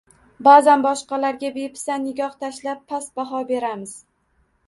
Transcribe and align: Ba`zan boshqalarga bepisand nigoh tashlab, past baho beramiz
Ba`zan 0.45 0.85
boshqalarga 0.85 1.51
bepisand 1.57 2.09
nigoh 2.09 2.33
tashlab, 2.45 2.81
past 2.93 3.13
baho 3.21 3.43
beramiz 3.53 3.93